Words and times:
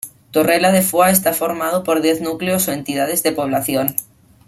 Torrellas 0.31 0.73
de 0.73 0.81
Foix 0.81 1.11
está 1.11 1.31
formado 1.31 1.83
por 1.83 2.01
diez 2.01 2.21
núcleos 2.21 2.67
o 2.67 2.71
entidades 2.71 3.21
de 3.21 3.33
población. 3.33 3.95